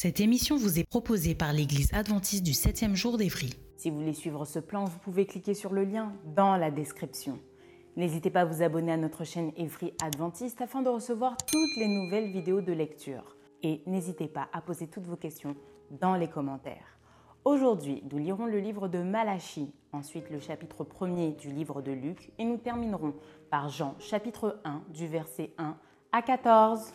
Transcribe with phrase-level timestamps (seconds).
[0.00, 3.50] Cette émission vous est proposée par l'Église adventiste du 7e jour d'Évry.
[3.76, 7.40] Si vous voulez suivre ce plan, vous pouvez cliquer sur le lien dans la description.
[7.96, 11.88] N'hésitez pas à vous abonner à notre chaîne Evry Adventiste afin de recevoir toutes les
[11.88, 13.36] nouvelles vidéos de lecture.
[13.64, 15.56] Et n'hésitez pas à poser toutes vos questions
[15.90, 17.00] dans les commentaires.
[17.44, 22.30] Aujourd'hui, nous lirons le livre de Malachie, ensuite le chapitre 1er du livre de Luc
[22.38, 23.14] et nous terminerons
[23.50, 25.76] par Jean chapitre 1 du verset 1
[26.12, 26.94] à 14.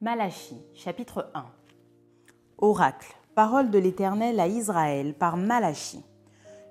[0.00, 1.44] Malachie, chapitre 1
[2.58, 6.04] Oracle, parole de l'Éternel à Israël par Malachie.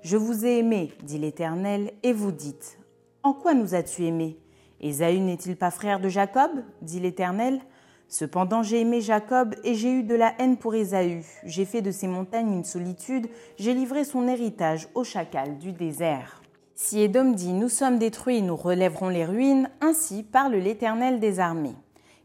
[0.01, 2.79] Je vous ai aimé, dit l'Éternel, et vous dites
[3.23, 4.39] En quoi nous as-tu aimés?
[4.79, 6.51] Ésaü n'est-il pas frère de Jacob?
[6.81, 7.59] dit l'Éternel.
[8.07, 11.25] Cependant j'ai aimé Jacob et j'ai eu de la haine pour Ésaü.
[11.43, 16.41] J'ai fait de ses montagnes une solitude, j'ai livré son héritage au chacal du désert.
[16.75, 21.75] Si Édom dit Nous sommes détruits, nous relèverons les ruines, ainsi parle l'Éternel des armées.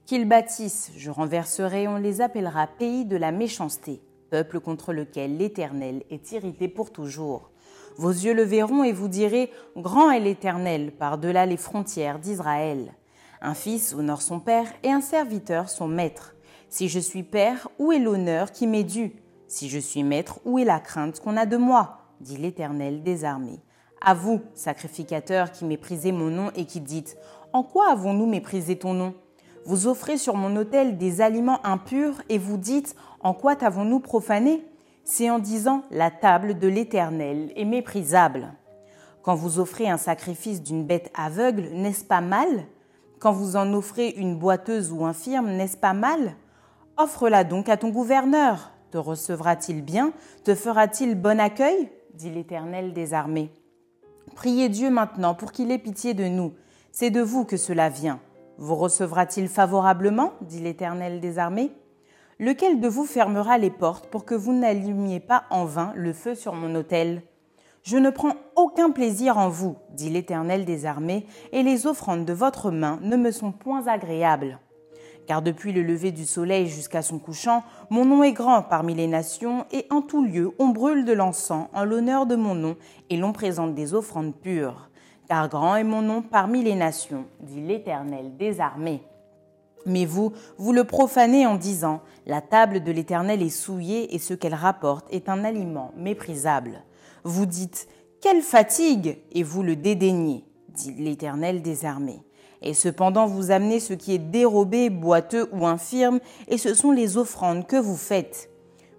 [0.07, 6.03] Qu'ils bâtissent, je renverserai, on les appellera pays de la méchanceté, peuple contre lequel l'Éternel
[6.11, 7.51] est irrité pour toujours.
[7.97, 12.95] Vos yeux le verront et vous direz, Grand est l'Éternel par-delà les frontières d'Israël.
[13.41, 16.35] Un fils honore son père et un serviteur son maître.
[16.69, 19.13] Si je suis père, où est l'honneur qui m'est dû?
[19.47, 21.99] Si je suis maître, où est la crainte qu'on a de moi?
[22.21, 23.61] dit l'Éternel des armées.
[24.01, 27.17] À vous, sacrificateurs qui méprisez mon nom et qui dites,
[27.53, 29.15] En quoi avons-nous méprisé ton nom?
[29.65, 34.65] Vous offrez sur mon autel des aliments impurs et vous dites En quoi t'avons-nous profané?
[35.05, 38.55] C'est en disant La table de l'Éternel est méprisable.
[39.23, 42.65] Quand vous offrez un sacrifice d'une bête aveugle, n'est-ce pas mal?
[43.21, 46.35] Quand vous en offrez une boiteuse ou infirme, n'est-ce pas mal?
[46.97, 48.73] Offre-la donc à ton gouverneur.
[48.91, 50.13] Te recevra-t-il bien?
[50.43, 51.89] Te fera-t-il bon accueil?
[52.15, 53.53] dit l'Éternel des armées.
[54.35, 56.53] Priez Dieu maintenant pour qu'il ait pitié de nous.
[56.91, 58.21] C'est de vous que cela vient.
[58.65, 61.73] Vous recevra-t-il favorablement dit l'Éternel des armées?
[62.39, 66.37] Lequel de vous fermera les portes pour que vous n'allumiez pas en vain le feu
[66.37, 67.23] sur mon autel?
[67.83, 72.33] Je ne prends aucun plaisir en vous, dit l'Éternel des armées, et les offrandes de
[72.33, 74.61] votre main ne me sont point agréables.
[75.27, 79.09] Car depuis le lever du soleil jusqu'à son couchant, mon nom est grand parmi les
[79.09, 82.77] nations, et en tout lieu on brûle de l'encens en l'honneur de mon nom,
[83.11, 84.89] et l'on présente des offrandes pures
[85.29, 89.03] car grand est mon nom parmi les nations, dit l'Éternel des armées.
[89.87, 94.35] Mais vous, vous le profanez en disant, La table de l'Éternel est souillée et ce
[94.35, 96.83] qu'elle rapporte est un aliment méprisable.
[97.25, 97.89] Vous dites,
[98.21, 102.23] Quelle fatigue Et vous le dédaignez, dit l'Éternel des armées.
[102.63, 107.17] Et cependant vous amenez ce qui est dérobé, boiteux ou infirme, et ce sont les
[107.17, 108.51] offrandes que vous faites.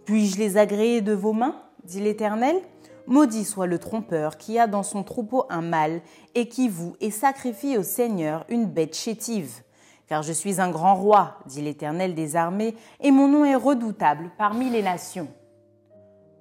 [0.06, 2.58] Puis-je les agréer de vos mains dit l'Éternel?
[3.06, 6.02] Maudit soit le trompeur qui a dans son troupeau un mâle
[6.36, 9.62] et qui voue et sacrifie au Seigneur une bête chétive.
[10.08, 14.32] Car je suis un grand roi, dit l'Éternel des armées, et mon nom est redoutable
[14.38, 15.28] parmi les nations.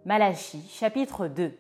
[0.05, 1.53] Malachie chapitre 2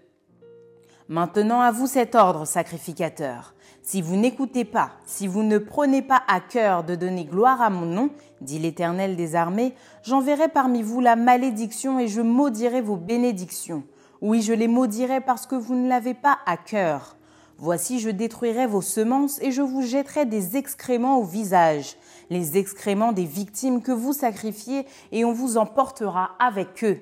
[1.09, 3.55] Maintenant à vous cet ordre, sacrificateur.
[3.83, 7.71] Si vous n'écoutez pas, si vous ne prenez pas à cœur de donner gloire à
[7.71, 9.75] mon nom, dit l'Éternel des armées,
[10.05, 13.83] j'enverrai parmi vous la malédiction et je maudirai vos bénédictions.
[14.23, 17.17] Oui, je les maudirai parce que vous ne l'avez pas à cœur.
[17.59, 21.97] Voici, je détruirai vos semences et je vous jetterai des excréments au visage,
[22.31, 27.01] les excréments des victimes que vous sacrifiez, et on vous emportera avec eux.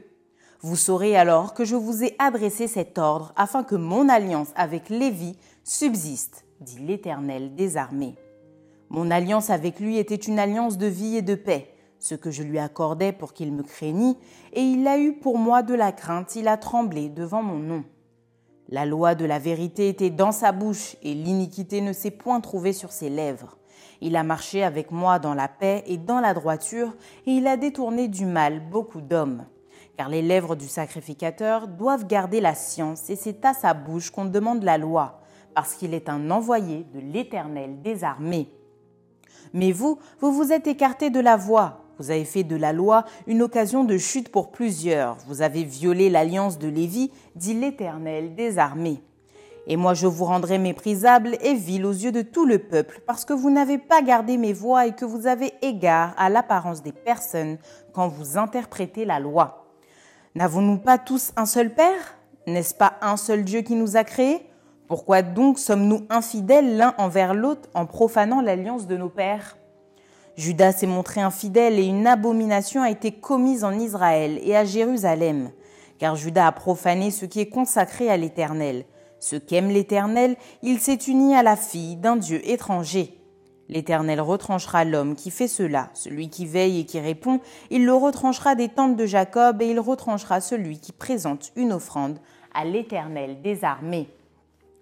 [0.63, 4.89] Vous saurez alors que je vous ai adressé cet ordre afin que mon alliance avec
[4.89, 8.17] Lévi subsiste, dit l'Éternel des armées.
[8.89, 12.43] Mon alliance avec lui était une alliance de vie et de paix ce que je
[12.43, 14.17] lui accordais pour qu'il me craignît,
[14.53, 17.85] et il a eu pour moi de la crainte, il a tremblé devant mon nom.
[18.69, 22.73] La loi de la vérité était dans sa bouche, et l'iniquité ne s'est point trouvée
[22.73, 23.59] sur ses lèvres.
[24.01, 27.57] Il a marché avec moi dans la paix et dans la droiture, et il a
[27.57, 29.45] détourné du mal beaucoup d'hommes.
[29.99, 34.25] Car les lèvres du sacrificateur doivent garder la science, et c'est à sa bouche qu'on
[34.25, 35.21] demande la loi,
[35.55, 38.49] parce qu'il est un envoyé de l'Éternel des armées.
[39.53, 41.83] Mais vous, vous vous êtes écarté de la voie.
[42.01, 45.19] Vous avez fait de la loi une occasion de chute pour plusieurs.
[45.27, 49.03] Vous avez violé l'alliance de Lévi, dit l'Éternel des armées.
[49.67, 53.27] Et moi je vous rendrai méprisable et vil aux yeux de tout le peuple, parce
[53.27, 56.93] que vous n'avez pas gardé mes voix et que vous avez égard à l'apparence des
[56.93, 57.59] personnes
[57.93, 59.67] quand vous interprétez la loi.
[60.35, 62.17] N'avons-nous pas tous un seul Père?
[62.47, 64.47] N'est-ce pas un seul Dieu qui nous a créés?
[64.89, 69.59] Pourquoi donc sommes-nous infidèles l'un envers l'autre en profanant l'alliance de nos pères?
[70.41, 75.51] Judas s'est montré infidèle et une abomination a été commise en Israël et à Jérusalem,
[75.99, 78.87] car Judas a profané ce qui est consacré à l'Éternel.
[79.19, 83.19] Ce qu'aime l'Éternel, il s'est uni à la fille d'un Dieu étranger.
[83.69, 88.55] L'Éternel retranchera l'homme qui fait cela, celui qui veille et qui répond, il le retranchera
[88.55, 92.19] des tentes de Jacob, et il retranchera celui qui présente une offrande
[92.55, 94.09] à l'Éternel des armées.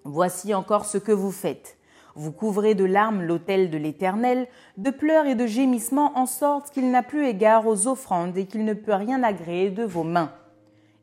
[0.05, 1.78] Voici encore ce que vous faites.
[2.19, 6.91] Vous couvrez de larmes l'autel de l'Éternel, de pleurs et de gémissements, en sorte qu'il
[6.91, 10.33] n'a plus égard aux offrandes et qu'il ne peut rien agréer de vos mains.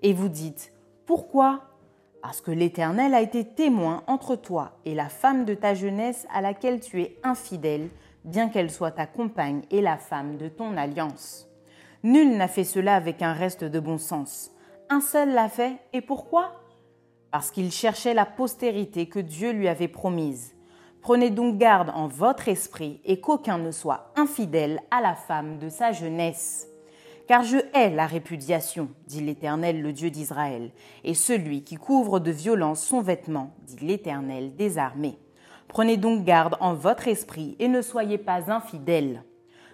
[0.01, 0.73] Et vous dites,
[1.05, 1.61] Pourquoi?
[2.21, 6.41] Parce que l'Éternel a été témoin entre toi et la femme de ta jeunesse à
[6.41, 7.87] laquelle tu es infidèle,
[8.25, 11.47] bien qu'elle soit ta compagne et la femme de ton alliance.
[12.03, 14.51] Nul n'a fait cela avec un reste de bon sens.
[14.89, 16.59] Un seul l'a fait, et pourquoi?
[17.31, 20.54] Parce qu'il cherchait la postérité que Dieu lui avait promise.
[21.05, 25.69] Prenez donc garde en votre esprit et qu'aucun ne soit infidèle à la femme de
[25.69, 26.67] sa jeunesse.
[27.27, 30.71] Car je hais la répudiation, dit l'Éternel, le Dieu d'Israël,
[31.03, 35.19] et celui qui couvre de violence son vêtement, dit l'Éternel des armées.
[35.67, 39.21] Prenez donc garde en votre esprit et ne soyez pas infidèles.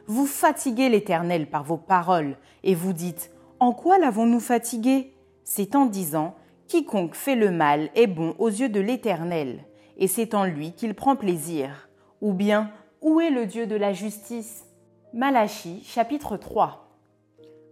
[0.07, 2.35] Vous fatiguez l'Éternel par vos paroles,
[2.65, 3.31] et vous dites,
[3.61, 5.13] En quoi l'avons-nous fatigué?
[5.45, 6.35] C'est en disant,
[6.67, 9.63] Quiconque fait le mal est bon aux yeux de l'Éternel,
[10.01, 11.87] et c'est en lui qu'il prend plaisir.
[12.21, 12.71] Ou bien,
[13.01, 14.65] où est le Dieu de la justice?
[15.13, 16.89] Malachie chapitre 3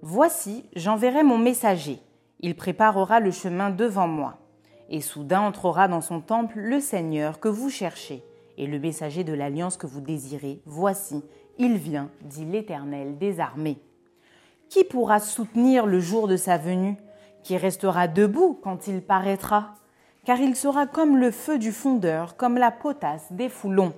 [0.04, 2.00] Voici, j'enverrai mon messager.
[2.40, 4.38] Il préparera le chemin devant moi.
[4.90, 8.24] Et soudain entrera dans son temple le Seigneur que vous cherchez,
[8.58, 10.62] et le messager de l'alliance que vous désirez.
[10.66, 11.24] Voici,
[11.58, 13.82] il vient, dit l'Éternel des armées.
[14.70, 16.96] Qui pourra soutenir le jour de sa venue?
[17.42, 19.79] Qui restera debout quand il paraîtra?
[20.30, 23.94] Car il sera comme le feu du fondeur, comme la potasse des foulons.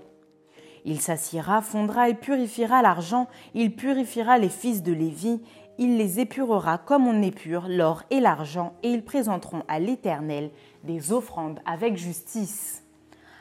[0.85, 5.41] Il s'assiera, fondra et purifiera l'argent, il purifiera les fils de Lévi,
[5.77, 10.51] il les épurera comme on épure l'or et l'argent, et ils présenteront à l'Éternel
[10.85, 12.85] des offrandes avec justice.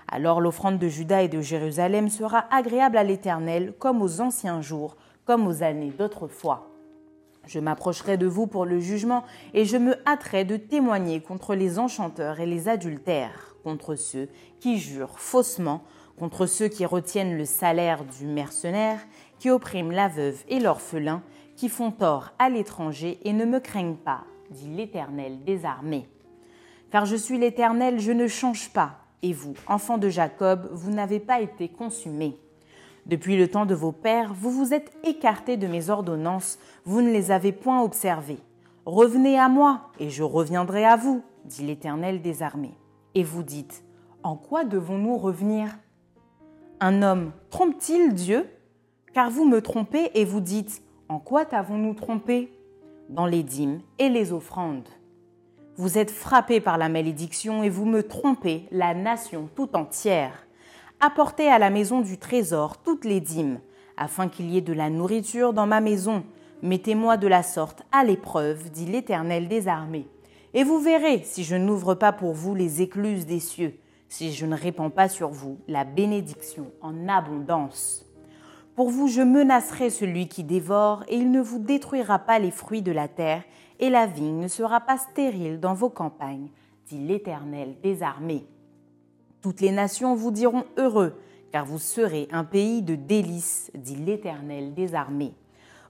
[0.09, 4.97] Alors l'offrande de Juda et de Jérusalem sera agréable à l'Éternel comme aux anciens jours,
[5.25, 6.70] comme aux années d'autrefois.
[7.47, 11.79] Je m'approcherai de vous pour le jugement, et je me hâterai de témoigner contre les
[11.79, 14.29] enchanteurs et les adultères, contre ceux
[14.61, 15.83] qui jurent faussement,
[16.19, 19.01] contre ceux qui retiennent le salaire du mercenaire,
[19.39, 21.23] qui oppriment la veuve et l'orphelin,
[21.57, 26.09] qui font tort à l'étranger et ne me craignent pas, dit l'Éternel des armées.
[26.91, 31.21] Car je suis l'Éternel, je ne change pas, et vous, enfants de Jacob, vous n'avez
[31.21, 32.37] pas été consumés.
[33.07, 37.11] Depuis le temps de vos pères, vous vous êtes écartés de mes ordonnances, vous ne
[37.11, 38.39] les avez point observées.
[38.87, 42.77] Revenez à moi, et je reviendrai à vous, dit l'Éternel des armées.
[43.15, 43.83] Et vous dites,
[44.23, 45.79] En quoi devons-nous revenir?
[46.81, 48.47] Un homme trompe-t-il Dieu?
[49.13, 52.53] Car vous me trompez et vous dites, en quoi t'avons-nous trompé?
[53.09, 54.89] Dans les dîmes et les offrandes.
[55.77, 60.47] Vous êtes frappés par la malédiction et vous me trompez, la nation tout entière.
[61.03, 63.61] Apportez à la maison du trésor toutes les dîmes,
[63.97, 66.25] afin qu'il y ait de la nourriture dans ma maison.
[66.61, 70.07] Mettez-moi de la sorte à l'épreuve, dit l'Éternel des armées.
[70.53, 73.79] Et vous verrez si je n'ouvre pas pour vous les écluses des cieux,
[74.11, 78.05] si je ne répands pas sur vous la bénédiction en abondance.
[78.77, 82.83] Pour vous, je menacerai celui qui dévore, et il ne vous détruira pas les fruits
[82.83, 83.45] de la terre,
[83.79, 86.51] et la vigne ne sera pas stérile dans vos campagnes,
[86.89, 88.45] dit l'Éternel des armées.
[89.43, 91.19] Toutes les nations vous diront heureux,
[91.51, 95.35] car vous serez un pays de délices, dit l'Éternel des armées.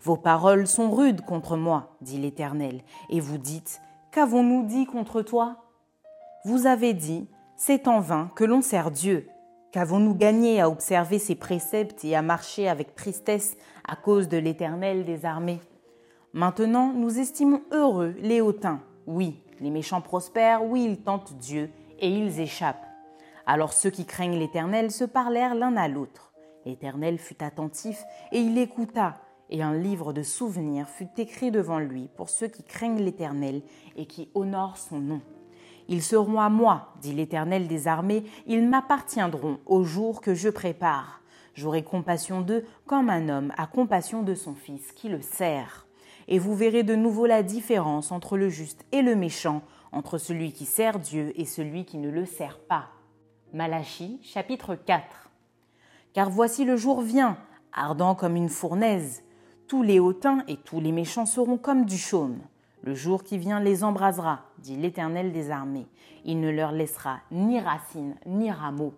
[0.03, 3.81] Vos paroles sont rudes contre moi, dit l'Éternel, et vous dites,
[4.13, 5.65] Qu'avons-nous dit contre toi?
[6.45, 9.29] Vous avez dit, C'est en vain que l'on sert Dieu.
[9.73, 15.05] Qu'avons-nous gagné à observer ses préceptes et à marcher avec tristesse à cause de l'Éternel
[15.05, 15.61] des armées?
[16.33, 18.81] Maintenant, nous estimons heureux les hautains.
[19.07, 22.90] Oui, les méchants prospèrent, oui, ils tentent Dieu, et ils échappent.
[23.47, 26.33] Alors ceux qui craignent l'Éternel se parlèrent l'un à l'autre.
[26.67, 29.17] L'Éternel fut attentif, et il écouta,
[29.51, 33.63] et un livre de souvenirs fut écrit devant lui pour ceux qui craignent l'Éternel
[33.97, 35.21] et qui honorent son nom.
[35.89, 41.21] Ils seront à moi, dit l'Éternel des armées, ils m'appartiendront au jour que je prépare.
[41.55, 45.89] J'aurai compassion d'eux comme un homme a compassion de son fils qui le sert.
[46.29, 50.53] Et vous verrez de nouveau la différence entre le juste et le méchant, entre celui
[50.53, 52.91] qui sert Dieu et celui qui ne le sert pas.
[53.53, 55.03] Malachie chapitre 4
[56.13, 57.37] Car voici le jour vient,
[57.73, 59.25] ardent comme une fournaise.
[59.67, 62.39] Tous les hautains et tous les méchants seront comme du chaume.
[62.83, 65.89] Le jour qui vient les embrasera, dit l'Éternel des armées.
[66.25, 68.95] Il ne leur laissera ni racines ni rameaux.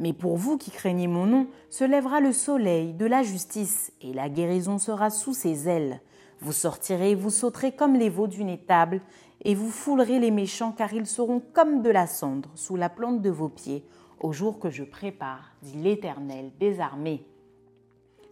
[0.00, 4.12] Mais pour vous qui craignez mon nom, se lèvera le soleil de la justice, et
[4.12, 6.00] la guérison sera sous ses ailes.
[6.40, 9.02] Vous sortirez, vous sauterez comme les veaux d'une étable,
[9.42, 13.22] et vous foulerez les méchants, car ils seront comme de la cendre sous la plante
[13.22, 13.84] de vos pieds,
[14.20, 17.24] au jour que je prépare, dit l'Éternel des armées.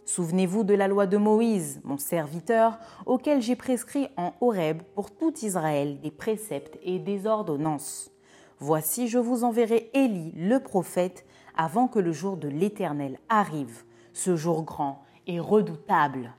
[0.05, 5.33] Souvenez-vous de la loi de Moïse, mon serviteur, auquel j'ai prescrit en Horeb pour tout
[5.41, 8.11] Israël des préceptes et des ordonnances.
[8.59, 11.25] Voici, je vous enverrai Élie, le prophète,
[11.57, 13.83] avant que le jour de l'Éternel arrive,
[14.13, 16.33] ce jour grand et redoutable.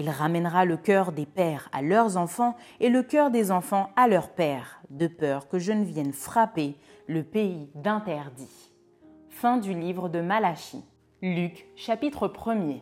[0.00, 4.08] Il ramènera le cœur des pères à leurs enfants et le cœur des enfants à
[4.08, 8.72] leurs pères, de peur que je ne vienne frapper le pays d'interdit.
[9.28, 10.86] Fin du livre de Malachie.
[11.20, 12.80] Luc, chapitre 1er.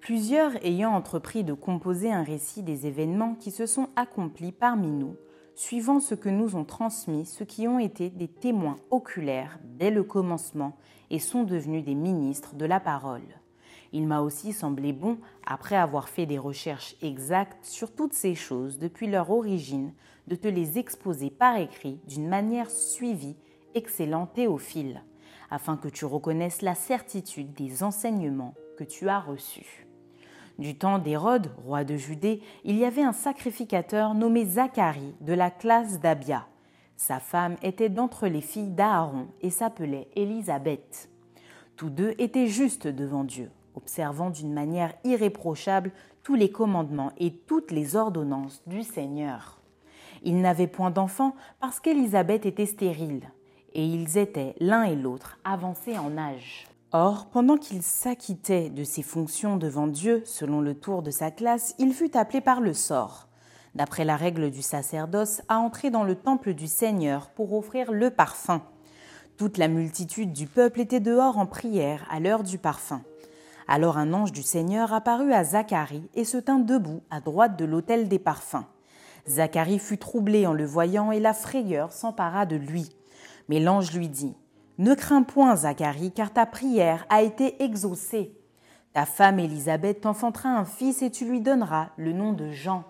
[0.00, 5.16] Plusieurs ayant entrepris de composer un récit des événements qui se sont accomplis parmi nous,
[5.54, 10.04] suivant ce que nous ont transmis ceux qui ont été des témoins oculaires dès le
[10.04, 10.74] commencement
[11.10, 13.41] et sont devenus des ministres de la parole.
[13.92, 18.78] Il m'a aussi semblé bon, après avoir fait des recherches exactes sur toutes ces choses
[18.78, 19.92] depuis leur origine,
[20.28, 23.36] de te les exposer par écrit d'une manière suivie,
[23.74, 25.02] excellente et au fil,
[25.50, 29.86] afin que tu reconnaisses la certitude des enseignements que tu as reçus.
[30.58, 35.50] Du temps d'Hérode, roi de Judée, il y avait un sacrificateur nommé Zacharie de la
[35.50, 36.46] classe d'Abia.
[36.96, 41.10] Sa femme était d'entre les filles d'Aaron et s'appelait Élisabeth.
[41.76, 47.70] Tous deux étaient justes devant Dieu, observant d'une manière irréprochable tous les commandements et toutes
[47.70, 49.60] les ordonnances du Seigneur.
[50.22, 53.30] Ils n'avaient point d'enfants parce qu'Élisabeth était stérile,
[53.74, 56.68] et ils étaient l'un et l'autre avancés en âge.
[56.92, 61.74] Or, pendant qu'il s'acquittait de ses fonctions devant Dieu, selon le tour de sa classe,
[61.78, 63.28] il fut appelé par le sort,
[63.74, 68.10] d'après la règle du sacerdoce, à entrer dans le temple du Seigneur pour offrir le
[68.10, 68.60] parfum.
[69.38, 73.00] Toute la multitude du peuple était dehors en prière à l'heure du parfum.
[73.74, 77.64] Alors un ange du Seigneur apparut à Zacharie et se tint debout à droite de
[77.64, 78.66] l'autel des parfums.
[79.26, 82.90] Zacharie fut troublé en le voyant et la frayeur s'empara de lui.
[83.48, 84.36] Mais l'ange lui dit
[84.76, 88.36] ne crains point, Zacharie, car ta prière a été exaucée.
[88.92, 92.84] Ta femme Élisabeth t'enfantera un fils et tu lui donneras le nom de Jean.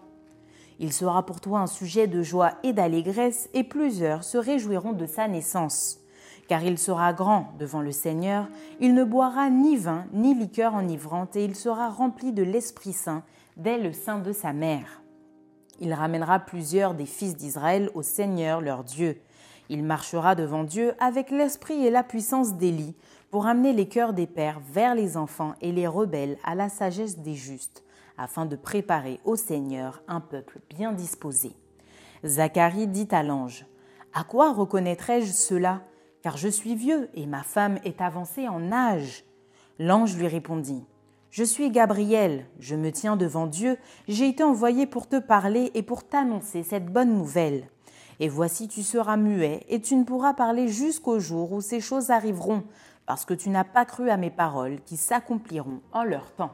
[0.80, 5.06] Il sera pour toi un sujet de joie et d'allégresse, et plusieurs se réjouiront de
[5.06, 6.01] sa naissance.
[6.52, 8.46] Car il sera grand devant le Seigneur,
[8.78, 13.22] il ne boira ni vin ni liqueur enivrante, et il sera rempli de l'Esprit Saint
[13.56, 15.00] dès le sein de sa mère.
[15.80, 19.18] Il ramènera plusieurs des fils d'Israël au Seigneur leur Dieu.
[19.70, 22.96] Il marchera devant Dieu avec l'esprit et la puissance d'Élie
[23.30, 27.20] pour amener les cœurs des pères vers les enfants et les rebelles à la sagesse
[27.20, 27.82] des justes,
[28.18, 31.56] afin de préparer au Seigneur un peuple bien disposé.
[32.26, 33.64] Zacharie dit à l'ange
[34.12, 35.80] À quoi reconnaîtrai-je cela?
[36.22, 39.24] Car je suis vieux et ma femme est avancée en âge.
[39.80, 40.84] L'ange lui répondit
[41.30, 43.76] Je suis Gabriel, je me tiens devant Dieu,
[44.06, 47.66] j'ai été envoyé pour te parler et pour t'annoncer cette bonne nouvelle.
[48.20, 52.10] Et voici tu seras muet, et tu ne pourras parler jusqu'au jour où ces choses
[52.10, 52.62] arriveront,
[53.04, 56.52] parce que tu n'as pas cru à mes paroles qui s'accompliront en leur temps.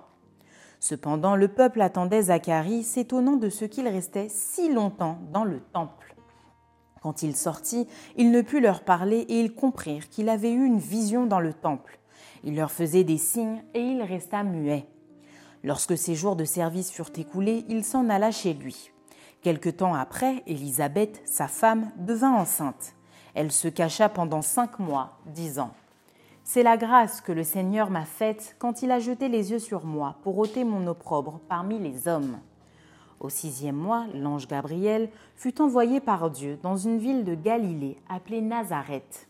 [0.80, 6.14] Cependant le peuple attendait Zacharie, s'étonnant de ce qu'il restait si longtemps dans le temple.
[7.02, 7.87] Quand il sortit,
[8.17, 11.52] il ne put leur parler et ils comprirent qu'il avait eu une vision dans le
[11.52, 11.99] temple.
[12.45, 14.87] Il leur faisait des signes et il resta muet.
[15.64, 18.90] Lorsque ses jours de service furent écoulés, il s'en alla chez lui.
[19.43, 22.95] Quelque temps après, Élisabeth, sa femme, devint enceinte.
[23.35, 25.71] Elle se cacha pendant cinq mois, disant
[26.43, 29.85] C'est la grâce que le Seigneur m'a faite quand il a jeté les yeux sur
[29.85, 32.38] moi pour ôter mon opprobre parmi les hommes.
[33.20, 38.40] Au sixième mois, l'ange Gabriel fut envoyé par Dieu dans une ville de Galilée appelée
[38.40, 39.28] Nazareth,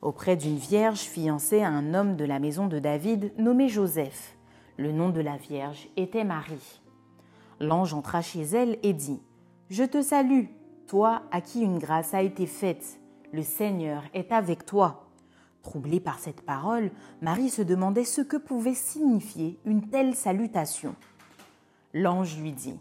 [0.00, 4.36] auprès d'une vierge fiancée à un homme de la maison de David nommé Joseph.
[4.78, 6.80] Le nom de la vierge était Marie.
[7.60, 9.20] L'ange entra chez elle et dit
[9.68, 10.46] je te salue,
[10.88, 12.98] toi à qui une grâce a été faite.
[13.32, 15.06] Le Seigneur est avec toi.
[15.62, 16.90] Troublée par cette parole,
[17.22, 20.96] Marie se demandait ce que pouvait signifier une telle salutation.
[21.94, 22.80] L'ange lui dit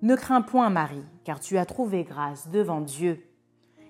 [0.00, 3.20] Ne crains point, Marie, car tu as trouvé grâce devant Dieu.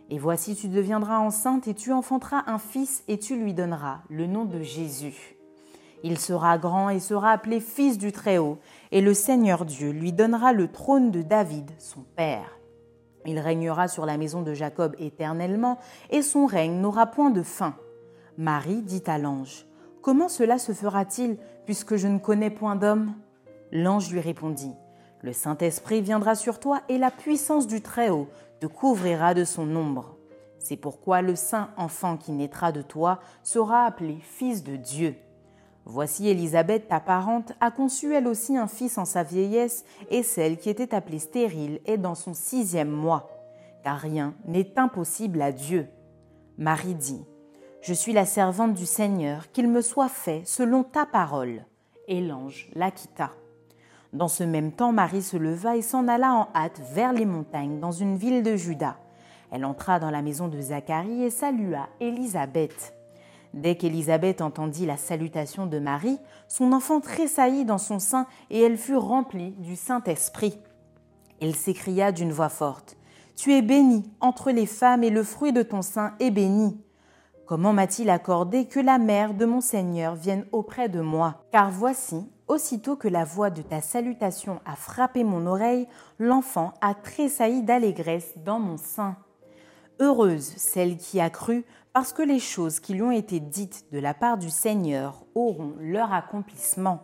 [0.08, 4.26] Et voici, tu deviendras enceinte et tu enfanteras un fils et tu lui donneras le
[4.26, 5.36] nom de Jésus.
[6.02, 8.58] Il sera grand et sera appelé fils du Très-Haut,
[8.90, 12.58] et le Seigneur Dieu lui donnera le trône de David, son père.
[13.26, 17.74] Il régnera sur la maison de Jacob éternellement, et son règne n'aura point de fin.
[18.38, 19.66] Marie dit à l'ange,
[20.00, 21.36] Comment cela se fera-t-il,
[21.66, 23.12] puisque je ne connais point d'homme?
[23.72, 24.72] L'ange lui répondit,
[25.22, 28.28] Le Saint-Esprit viendra sur toi, et la puissance du Très-Haut
[28.60, 30.16] te couvrira de son ombre.
[30.58, 35.16] C'est pourquoi le saint enfant qui naîtra de toi sera appelé Fils de Dieu.
[35.84, 40.58] Voici Élisabeth, ta parente, a conçu elle aussi un fils en sa vieillesse, et celle
[40.58, 43.30] qui était appelée stérile est dans son sixième mois,
[43.82, 45.88] car rien n'est impossible à Dieu.
[46.58, 47.24] Marie dit,
[47.80, 51.64] Je suis la servante du Seigneur, qu'il me soit fait selon ta parole.
[52.06, 53.30] Et l'ange la quitta.
[54.12, 57.78] Dans ce même temps, Marie se leva et s'en alla en hâte vers les montagnes,
[57.78, 58.96] dans une ville de Juda.
[59.50, 62.94] Elle entra dans la maison de Zacharie et salua Élisabeth.
[63.54, 68.76] Dès qu'Élisabeth entendit la salutation de Marie, son enfant tressaillit dans son sein et elle
[68.76, 70.58] fut remplie du Saint-Esprit.
[71.40, 72.96] Elle s'écria d'une voix forte
[73.36, 76.80] Tu es bénie entre les femmes et le fruit de ton sein est béni.
[77.46, 81.44] Comment m'a-t-il accordé que la mère de mon Seigneur vienne auprès de moi?
[81.50, 85.86] Car voici, aussitôt que la voix de ta salutation a frappé mon oreille,
[86.18, 89.16] l'enfant a tressailli d'allégresse dans mon sein.
[90.00, 93.98] Heureuse celle qui a cru, parce que les choses qui lui ont été dites de
[93.98, 97.00] la part du Seigneur auront leur accomplissement.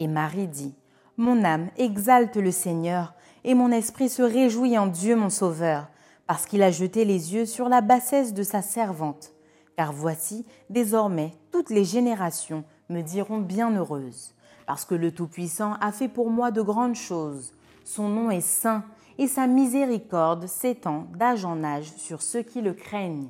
[0.00, 0.74] Et Marie dit,
[1.16, 5.88] Mon âme exalte le Seigneur, et mon esprit se réjouit en Dieu mon Sauveur,
[6.26, 9.34] parce qu'il a jeté les yeux sur la bassesse de sa servante.
[9.76, 14.34] Car voici, désormais, toutes les générations me diront bienheureuse,
[14.72, 17.52] parce que le Tout-Puissant a fait pour moi de grandes choses.
[17.84, 18.84] Son nom est saint,
[19.18, 23.28] et sa miséricorde s'étend d'âge en âge sur ceux qui le craignent.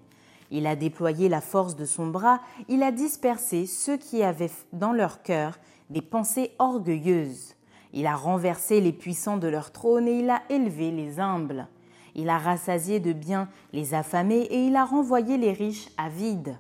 [0.53, 4.93] Il a déployé la force de son bras, il a dispersé ceux qui avaient dans
[4.93, 5.59] leur cœur
[5.91, 7.57] des pensées orgueilleuses.
[7.93, 11.67] Il a renversé les puissants de leur trône et il a élevé les humbles.
[12.15, 16.57] Il a rassasié de biens les affamés et il a renvoyé les riches à vide.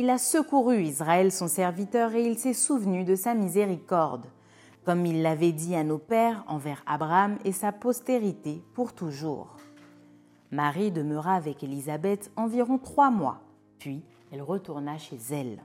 [0.00, 4.26] Il a secouru Israël son serviteur et il s'est souvenu de sa miséricorde
[4.84, 9.56] comme il l'avait dit à nos pères envers Abraham et sa postérité pour toujours.
[10.52, 13.40] Marie demeura avec Élisabeth environ trois mois,
[13.78, 15.64] puis elle retourna chez elle.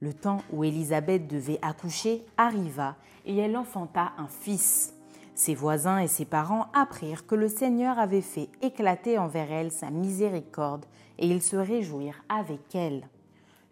[0.00, 4.94] Le temps où Élisabeth devait accoucher arriva et elle enfanta un fils.
[5.34, 9.90] Ses voisins et ses parents apprirent que le Seigneur avait fait éclater envers elle sa
[9.90, 10.86] miséricorde
[11.18, 13.08] et ils se réjouirent avec elle.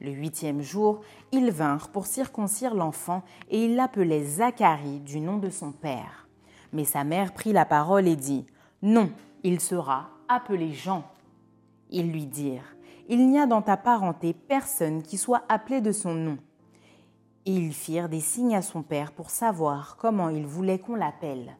[0.01, 1.01] Le huitième jour,
[1.33, 6.29] ils vinrent pour circoncire l'enfant et ils l'appelaient Zacharie du nom de son père.
[6.73, 8.47] Mais sa mère prit la parole et dit
[8.83, 9.11] Non,
[9.43, 11.05] il sera appelé Jean.
[11.91, 12.77] Ils lui dirent
[13.09, 16.37] Il n'y a dans ta parenté personne qui soit appelé de son nom.
[17.47, 21.57] Et ils firent des signes à son père pour savoir comment il voulait qu'on l'appelle.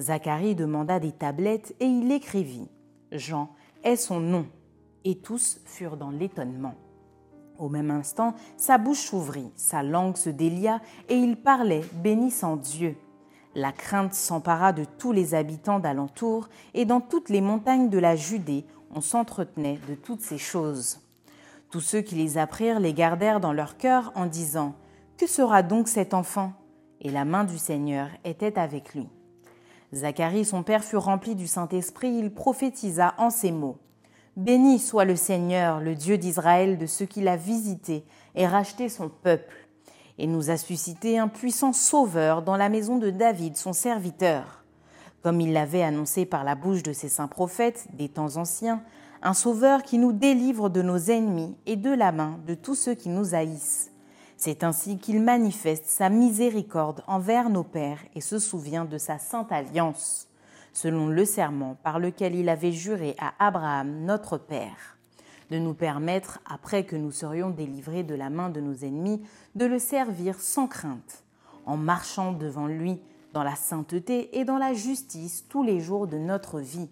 [0.00, 2.68] Zacharie demanda des tablettes et il écrivit
[3.12, 3.50] Jean
[3.84, 4.46] est son nom.
[5.04, 6.74] Et tous furent dans l'étonnement.
[7.58, 12.96] Au même instant, sa bouche s'ouvrit, sa langue se délia, et il parlait, bénissant Dieu.
[13.54, 18.14] La crainte s'empara de tous les habitants d'alentour, et dans toutes les montagnes de la
[18.14, 21.00] Judée, on s'entretenait de toutes ces choses.
[21.70, 24.74] Tous ceux qui les apprirent les gardèrent dans leur cœur en disant
[25.16, 26.52] Que sera donc cet enfant?
[27.00, 29.08] Et la main du Seigneur était avec lui.
[29.94, 33.78] Zacharie, son père, fut rempli du Saint-Esprit, il prophétisa en ces mots
[34.36, 39.08] Béni soit le Seigneur, le Dieu d'Israël, de ceux qu'il a visités et racheté son
[39.08, 39.66] peuple,
[40.18, 44.62] et nous a suscité un puissant sauveur dans la maison de David, son serviteur.
[45.22, 48.82] Comme il l'avait annoncé par la bouche de ses saints prophètes des temps anciens,
[49.22, 52.94] un sauveur qui nous délivre de nos ennemis et de la main de tous ceux
[52.94, 53.90] qui nous haïssent.
[54.36, 59.50] C'est ainsi qu'il manifeste sa miséricorde envers nos pères et se souvient de sa sainte
[59.50, 60.25] alliance
[60.76, 64.98] selon le serment par lequel il avait juré à Abraham, notre Père,
[65.50, 69.22] de nous permettre, après que nous serions délivrés de la main de nos ennemis,
[69.54, 71.24] de le servir sans crainte,
[71.64, 73.00] en marchant devant lui
[73.32, 76.90] dans la sainteté et dans la justice tous les jours de notre vie.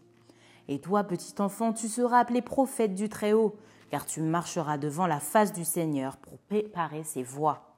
[0.66, 3.54] Et toi, petit enfant, tu seras appelé prophète du Très-Haut,
[3.90, 7.76] car tu marcheras devant la face du Seigneur pour préparer ses voies,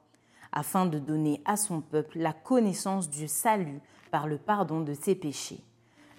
[0.53, 5.13] afin de donner à son peuple la connaissance du salut par le pardon de ses
[5.13, 5.65] péchés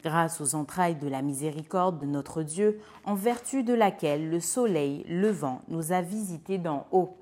[0.02, 5.04] grâce aux entrailles de la miséricorde de notre Dieu, en vertu de laquelle le soleil
[5.08, 7.16] levant nous a visités d'en haut,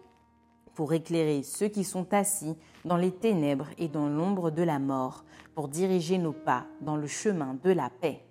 [0.74, 5.24] pour éclairer ceux qui sont assis dans les ténèbres et dans l'ombre de la mort,
[5.54, 8.22] pour diriger nos pas dans le chemin de la paix.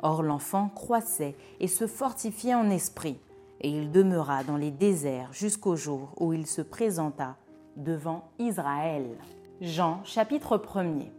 [0.00, 3.18] Or l'enfant croissait et se fortifiait en esprit,
[3.60, 7.36] et il demeura dans les déserts jusqu'au jour où il se présenta
[7.76, 9.06] devant Israël.
[9.60, 11.10] Jean chapitre 1er.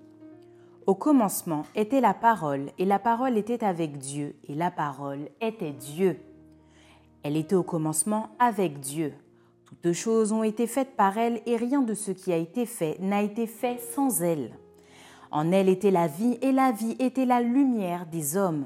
[0.90, 5.72] Au commencement était la parole, et la parole était avec Dieu, et la parole était
[5.72, 6.20] Dieu.
[7.22, 9.14] Elle était au commencement avec Dieu.
[9.68, 12.98] Toutes choses ont été faites par elle, et rien de ce qui a été fait
[13.02, 14.58] n'a été fait sans elle.
[15.30, 18.66] En elle était la vie, et la vie était la lumière des hommes.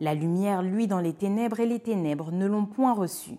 [0.00, 3.38] La lumière, lui, dans les ténèbres, et les ténèbres ne l'ont point reçue.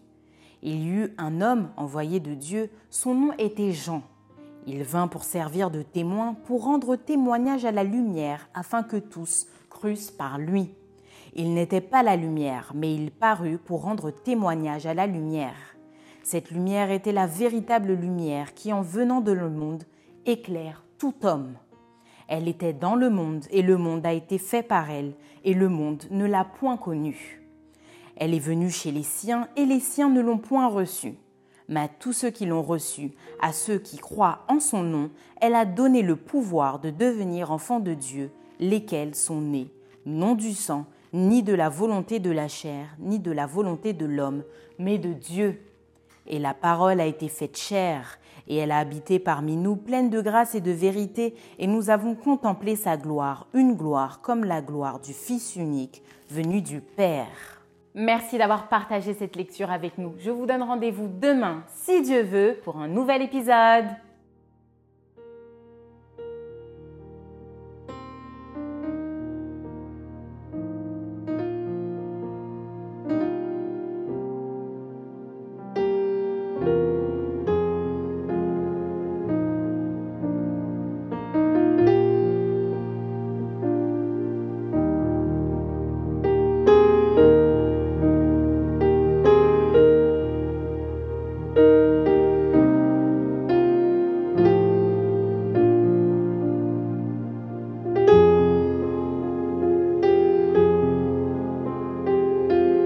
[0.64, 4.04] Il y eut un homme envoyé de Dieu, son nom était Jean.
[4.68, 9.48] Il vint pour servir de témoin, pour rendre témoignage à la lumière, afin que tous
[9.70, 10.70] crussent par lui.
[11.34, 15.76] Il n'était pas la lumière, mais il parut pour rendre témoignage à la lumière.
[16.24, 19.84] Cette lumière était la véritable lumière qui, en venant de le monde,
[20.26, 21.56] éclaire tout homme.
[22.28, 25.70] Elle était dans le monde, et le monde a été fait par elle, et le
[25.70, 27.42] monde ne l'a point connue.
[28.16, 31.16] Elle est venue chez les siens, et les siens ne l'ont point reçue
[31.70, 35.56] mais à tous ceux qui l'ont reçu, à ceux qui croient en son nom, elle
[35.56, 39.72] a donné le pouvoir de devenir enfants de Dieu, lesquels sont nés,
[40.06, 44.06] non du sang, ni de la volonté de la chair, ni de la volonté de
[44.06, 44.44] l'homme,
[44.80, 45.62] mais de Dieu.
[46.28, 50.22] Et la parole a été faite chair, et elle a habité parmi nous, pleine de
[50.22, 55.00] grâce et de vérité, et nous avons contemplé sa gloire, une gloire comme la gloire
[55.00, 57.61] du Fils unique, venu du Père.
[57.94, 60.16] Merci d'avoir partagé cette lecture avec nous.
[60.18, 63.86] Je vous donne rendez-vous demain, si Dieu veut, pour un nouvel épisode.